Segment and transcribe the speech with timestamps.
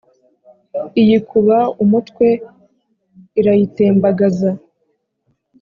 [1.01, 2.27] iyikuba umutwe
[3.39, 4.49] irayitembagaza